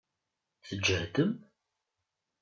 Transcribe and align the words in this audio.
Tǧehdem? 0.67 1.31